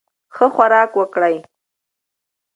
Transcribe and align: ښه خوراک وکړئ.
ښه 0.35 0.45
خوراک 0.55 0.91
وکړئ. 0.97 1.35